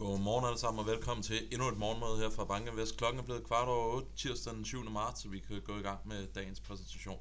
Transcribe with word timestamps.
Godmorgen 0.00 0.44
alle 0.46 0.58
sammen 0.58 0.80
og 0.80 0.86
velkommen 0.86 1.22
til 1.22 1.48
endnu 1.52 1.68
et 1.68 1.78
morgenmøde 1.78 2.18
her 2.18 2.30
fra 2.30 2.44
Banken 2.44 2.76
Vest. 2.76 2.96
Klokken 2.96 3.20
er 3.20 3.24
blevet 3.24 3.44
kvart 3.44 3.68
over 3.68 3.94
8 3.96 4.08
tirsdag 4.16 4.54
den 4.54 4.64
7. 4.64 4.90
marts, 4.90 5.22
så 5.22 5.28
vi 5.28 5.38
kan 5.38 5.60
gå 5.60 5.78
i 5.78 5.82
gang 5.82 6.08
med 6.08 6.26
dagens 6.26 6.60
præsentation. 6.60 7.18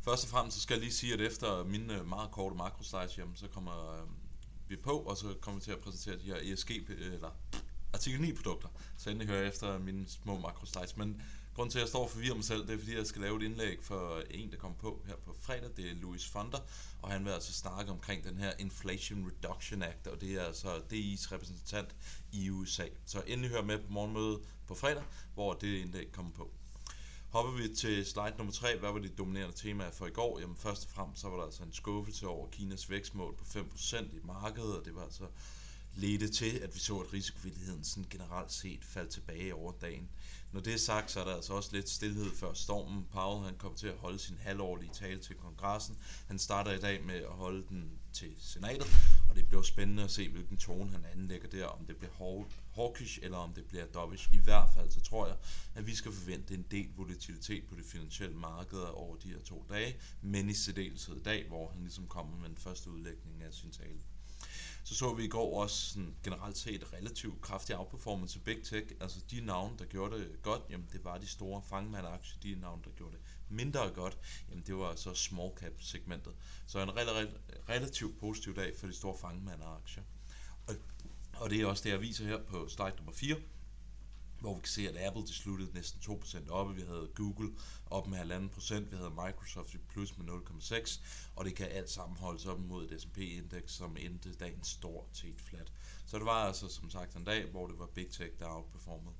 Først 0.00 0.24
og 0.24 0.30
fremmest 0.30 0.56
så 0.56 0.62
skal 0.62 0.74
jeg 0.74 0.80
lige 0.80 0.92
sige, 0.92 1.14
at 1.14 1.20
efter 1.20 1.64
mine 1.64 1.98
øh, 1.98 2.08
meget 2.08 2.30
korte 2.30 2.56
makroslides, 2.56 3.20
så 3.34 3.48
kommer 3.48 3.92
øh, 3.92 4.08
vi 4.68 4.76
på, 4.76 4.90
og 4.90 5.16
så 5.16 5.34
kommer 5.40 5.60
vi 5.60 5.64
til 5.64 5.72
at 5.72 5.78
præsentere 5.78 6.18
de 6.18 6.22
her 6.22 6.52
ESG, 6.52 6.70
eller 6.88 7.30
artikel 7.92 8.20
9 8.20 8.32
produkter. 8.32 8.68
Så 8.96 9.10
endelig 9.10 9.28
hører 9.28 9.40
jeg 9.40 9.48
efter 9.48 9.78
mine 9.78 10.08
små 10.08 10.38
makroslides. 10.38 10.96
Men 10.96 11.22
Grunden 11.58 11.72
til, 11.72 11.78
at 11.78 11.82
jeg 11.82 11.88
står 11.88 12.02
og 12.02 12.10
forvirrer 12.10 12.34
mig 12.34 12.44
selv, 12.44 12.66
det 12.66 12.74
er, 12.74 12.78
fordi 12.78 12.96
jeg 12.96 13.06
skal 13.06 13.22
lave 13.22 13.36
et 13.36 13.42
indlæg 13.42 13.78
for 13.82 14.22
en, 14.30 14.50
der 14.50 14.56
kommer 14.56 14.78
på 14.78 15.02
her 15.06 15.14
på 15.16 15.36
fredag. 15.40 15.70
Det 15.76 15.90
er 15.90 15.94
Louis 15.94 16.26
Fonder, 16.26 16.58
og 17.02 17.10
han 17.10 17.24
vil 17.24 17.30
altså 17.30 17.52
snakke 17.52 17.92
omkring 17.92 18.24
den 18.24 18.36
her 18.36 18.52
Inflation 18.58 19.30
Reduction 19.30 19.82
Act, 19.82 20.06
og 20.06 20.20
det 20.20 20.32
er 20.32 20.42
altså 20.42 20.76
DI's 20.76 21.32
repræsentant 21.32 21.96
i 22.32 22.50
USA. 22.50 22.84
Så 23.06 23.22
endelig 23.26 23.50
hør 23.50 23.62
med 23.62 23.78
på 23.78 23.92
morgenmødet 23.92 24.40
på 24.66 24.74
fredag, 24.74 25.02
hvor 25.34 25.54
det 25.54 25.78
indlæg 25.78 26.12
kommer 26.12 26.32
på. 26.32 26.50
Hopper 27.30 27.52
vi 27.52 27.74
til 27.74 28.06
slide 28.06 28.34
nummer 28.36 28.52
3, 28.52 28.78
hvad 28.78 28.92
var 28.92 28.98
de 28.98 29.08
dominerende 29.08 29.56
temaer 29.56 29.90
for 29.90 30.06
i 30.06 30.10
går? 30.10 30.40
Jamen 30.40 30.56
først 30.56 30.84
og 30.84 30.90
fremmest 30.90 31.20
så 31.20 31.28
var 31.28 31.36
der 31.36 31.44
altså 31.44 31.62
en 31.62 31.72
skuffelse 31.72 32.26
over 32.26 32.50
Kinas 32.50 32.90
vækstmål 32.90 33.36
på 33.36 33.44
5% 33.44 33.96
i 33.96 34.20
markedet, 34.24 34.78
og 34.78 34.84
det 34.84 34.94
var 34.94 35.02
altså 35.02 35.24
ledte 35.98 36.28
til, 36.28 36.58
at 36.58 36.74
vi 36.74 36.78
så, 36.78 36.98
at 36.98 37.12
risikovilligheden 37.12 37.84
sådan 37.84 38.06
generelt 38.10 38.52
set 38.52 38.84
faldt 38.84 39.10
tilbage 39.10 39.54
over 39.54 39.72
dagen. 39.80 40.08
Når 40.52 40.60
det 40.60 40.74
er 40.74 40.78
sagt, 40.78 41.10
så 41.10 41.20
er 41.20 41.24
der 41.24 41.34
altså 41.34 41.52
også 41.52 41.70
lidt 41.72 41.88
stillhed 41.88 42.30
før 42.36 42.52
stormen. 42.52 43.04
Powell 43.12 43.44
han 43.44 43.54
kommer 43.58 43.78
til 43.78 43.86
at 43.86 43.96
holde 43.96 44.18
sin 44.18 44.36
halvårlige 44.40 44.90
tale 44.92 45.20
til 45.20 45.36
kongressen. 45.36 45.98
Han 46.26 46.38
starter 46.38 46.72
i 46.72 46.80
dag 46.80 47.04
med 47.04 47.14
at 47.14 47.30
holde 47.30 47.64
den 47.68 47.98
til 48.12 48.34
senatet, 48.38 48.86
og 49.28 49.36
det 49.36 49.48
bliver 49.48 49.62
spændende 49.62 50.02
at 50.02 50.10
se, 50.10 50.28
hvilken 50.28 50.56
tone 50.56 50.90
han 50.90 51.04
anlægger 51.04 51.48
der, 51.48 51.66
om 51.66 51.86
det 51.86 51.96
bliver 51.96 52.44
hawkish 52.74 53.18
eller 53.22 53.38
om 53.38 53.54
det 53.54 53.64
bliver 53.64 53.86
dovish. 53.86 54.34
I 54.34 54.38
hvert 54.38 54.70
fald 54.74 54.90
så 54.90 55.00
tror 55.00 55.26
jeg, 55.26 55.36
at 55.74 55.86
vi 55.86 55.94
skal 55.94 56.12
forvente 56.12 56.54
en 56.54 56.66
del 56.70 56.88
volatilitet 56.96 57.66
på 57.68 57.74
det 57.74 57.84
finansielle 57.84 58.36
marked 58.36 58.78
over 58.78 59.16
de 59.16 59.28
her 59.28 59.40
to 59.40 59.66
dage, 59.70 59.96
men 60.22 60.50
i 60.50 60.54
særdeleshed 60.54 61.16
i 61.16 61.22
dag, 61.22 61.48
hvor 61.48 61.70
han 61.70 61.80
ligesom 61.80 62.06
kommer 62.06 62.36
med 62.36 62.48
den 62.48 62.58
første 62.58 62.90
udlægning 62.90 63.42
af 63.42 63.54
sin 63.54 63.70
tale. 63.70 63.98
Så 64.84 64.94
så 64.94 65.14
vi 65.14 65.24
i 65.24 65.28
går 65.28 65.62
også 65.62 65.90
sådan 65.90 66.16
generelt 66.24 66.58
set 66.58 66.92
relativt 66.92 67.40
kraftig 67.40 67.78
outperformance 67.78 68.34
til 68.34 68.44
Big 68.44 68.62
Tech. 68.64 68.86
Altså 69.00 69.20
de 69.30 69.40
navne, 69.40 69.78
der 69.78 69.84
gjorde 69.84 70.18
det 70.18 70.42
godt, 70.42 70.62
jamen 70.70 70.88
det 70.92 71.04
var 71.04 71.18
de 71.18 71.26
store 71.26 71.62
fangmandaktier. 71.62 72.38
De 72.42 72.60
navne, 72.60 72.82
der 72.84 72.90
gjorde 72.90 73.12
det 73.12 73.20
mindre 73.48 73.90
godt, 73.90 74.18
jamen 74.50 74.64
det 74.66 74.76
var 74.76 74.94
så 74.94 75.14
small 75.14 75.50
cap 75.56 75.72
segmentet. 75.80 76.32
Så 76.66 76.78
en 76.82 76.90
rel- 76.90 77.38
relativt 77.68 78.18
positiv 78.20 78.56
dag 78.56 78.76
for 78.76 78.86
de 78.86 78.92
store 78.92 79.16
fangmandaktier. 79.18 80.02
Og, 80.66 80.74
og 81.36 81.50
det 81.50 81.60
er 81.60 81.66
også 81.66 81.84
det, 81.84 81.90
jeg 81.90 82.00
viser 82.00 82.24
her 82.24 82.42
på 82.42 82.68
slide 82.68 82.92
nummer 82.96 83.12
4 83.12 83.36
hvor 84.40 84.54
vi 84.54 84.60
kan 84.60 84.68
se, 84.68 84.88
at 84.88 85.06
Apple 85.06 85.22
de 85.22 85.34
sluttede 85.34 85.74
næsten 85.74 86.00
2% 86.12 86.50
oppe. 86.50 86.74
Vi 86.74 86.80
havde 86.80 87.10
Google 87.14 87.52
op 87.86 88.06
med 88.06 88.18
1,5%, 88.18 88.74
vi 88.74 88.96
havde 88.96 89.10
Microsoft 89.10 89.74
i 89.74 89.78
plus 89.78 90.18
med 90.18 90.26
0,6%, 90.26 91.00
og 91.36 91.44
det 91.44 91.54
kan 91.54 91.66
alt 91.68 91.90
sammen 91.90 92.18
holdes 92.18 92.46
op 92.46 92.60
mod 92.60 92.90
et 92.90 93.00
S&P-indeks, 93.00 93.72
som 93.72 93.96
endte 93.96 94.34
dagen 94.34 94.64
stort 94.64 95.06
set 95.12 95.40
flat. 95.40 95.72
Så 96.06 96.16
det 96.16 96.26
var 96.26 96.46
altså 96.46 96.68
som 96.68 96.90
sagt 96.90 97.16
en 97.16 97.24
dag, 97.24 97.50
hvor 97.50 97.66
det 97.66 97.78
var 97.78 97.86
Big 97.86 98.10
Tech, 98.10 98.38
der 98.38 98.46
outperformede. 98.48 99.14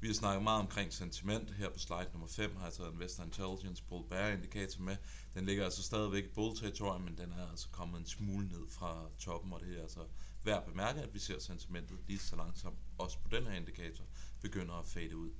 Vi 0.00 0.06
har 0.06 0.14
snakket 0.14 0.42
meget 0.42 0.60
omkring 0.60 0.92
sentiment. 0.92 1.50
Her 1.50 1.70
på 1.70 1.78
slide 1.78 2.08
nummer 2.12 2.28
5 2.28 2.56
har 2.56 2.64
jeg 2.64 2.72
taget 2.72 2.92
Investor 2.92 3.24
Intelligence 3.24 3.84
Bull 3.88 4.08
Bear 4.08 4.28
Indicator 4.28 4.82
med. 4.82 4.96
Den 5.34 5.46
ligger 5.46 5.64
altså 5.64 5.82
stadigvæk 5.82 6.24
i 6.24 6.28
bull 6.28 6.56
territorium, 6.56 7.00
men 7.00 7.18
den 7.18 7.32
er 7.32 7.50
altså 7.50 7.68
kommet 7.68 7.98
en 7.98 8.06
smule 8.06 8.48
ned 8.48 8.68
fra 8.68 9.10
toppen, 9.18 9.52
og 9.52 9.60
det 9.60 9.78
er 9.78 9.82
altså 9.82 10.00
værd 10.44 10.56
at 10.56 10.64
bemærke, 10.64 11.00
at 11.00 11.14
vi 11.14 11.18
ser 11.18 11.38
sentimentet 11.38 11.98
lige 12.06 12.18
så 12.18 12.36
langsomt, 12.36 12.78
også 12.98 13.18
på 13.18 13.28
den 13.28 13.46
her 13.46 13.52
indikator, 13.52 14.04
begynder 14.40 14.74
at 14.74 14.86
fade 14.86 15.16
ud. 15.16 15.30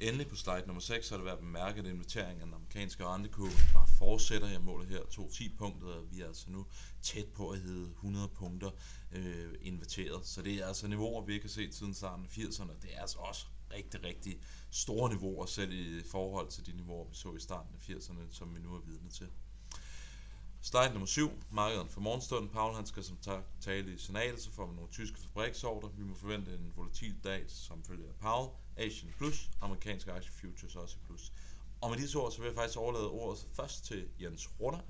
Endelig 0.00 0.28
på 0.28 0.36
slide 0.36 0.62
nummer 0.66 0.80
6 0.80 1.08
har 1.08 1.16
det 1.16 1.26
været 1.26 1.38
bemærket, 1.38 1.74
bemærke, 1.74 1.88
at 1.88 1.94
inviteringen 1.94 2.40
af 2.40 2.46
den 2.46 2.54
amerikanske 2.54 3.04
rentekurve 3.04 3.50
bare 3.72 3.88
fortsætter. 3.98 4.48
Jeg 4.48 4.60
måler 4.60 4.86
her 4.86 5.00
2-10 5.00 5.56
punkter, 5.56 5.86
og 5.86 6.10
vi 6.10 6.20
er 6.20 6.26
altså 6.26 6.50
nu 6.50 6.66
tæt 7.02 7.26
på 7.34 7.50
at 7.50 7.60
hedde 7.60 7.90
100 7.90 8.28
punkter 8.28 8.70
øh, 9.12 9.54
inverteret. 9.60 10.26
Så 10.26 10.42
det 10.42 10.54
er 10.54 10.66
altså 10.66 10.88
niveauer, 10.88 11.24
vi 11.24 11.32
ikke 11.32 11.44
har 11.44 11.50
set 11.50 11.74
siden 11.74 11.94
starten 11.94 12.24
af 12.24 12.28
80'erne. 12.28 12.72
Det 12.82 12.94
er 12.94 13.00
altså 13.00 13.18
også 13.18 13.46
rigtig, 13.74 14.04
rigtig 14.04 14.40
store 14.70 15.14
niveauer, 15.14 15.46
selv 15.46 15.72
i 15.72 16.02
forhold 16.02 16.48
til 16.48 16.66
de 16.66 16.72
niveauer, 16.76 17.08
vi 17.08 17.14
så 17.14 17.34
i 17.34 17.40
starten 17.40 17.74
af 17.74 17.94
80'erne, 17.94 18.22
som 18.30 18.56
vi 18.56 18.60
nu 18.60 18.74
er 18.74 18.80
vidne 18.80 19.10
til. 19.10 19.28
Slide 20.70 20.92
nummer 20.92 21.06
7, 21.06 21.30
markedet 21.50 21.90
for 21.90 22.00
morgenstunden. 22.00 22.50
Paul 22.50 22.74
han 22.74 22.86
skal 22.86 23.04
som 23.04 23.18
tale 23.60 23.94
i 23.94 23.98
senatet, 23.98 24.40
så 24.40 24.50
får 24.50 24.66
vi 24.66 24.74
nogle 24.74 24.90
tyske 24.90 25.20
fabriksorder. 25.20 25.88
Vi 25.88 26.02
må 26.02 26.14
forvente 26.14 26.54
en 26.54 26.72
volatil 26.76 27.24
dag 27.24 27.44
som 27.48 27.84
følger 27.84 28.08
af 28.08 28.14
Paul. 28.14 28.50
Asian 28.76 29.12
plus, 29.18 29.50
amerikanske 29.60 30.12
aktiefutures 30.12 30.60
futures 30.60 30.94
i 30.94 30.98
plus. 31.06 31.32
Og 31.80 31.90
med 31.90 31.98
disse 31.98 32.18
ord, 32.18 32.32
så 32.32 32.38
vil 32.38 32.46
jeg 32.46 32.54
faktisk 32.54 32.78
overlade 32.78 33.10
ordet 33.10 33.46
først 33.52 33.84
til 33.84 34.08
Jens 34.20 34.48
Runder. 34.60 34.80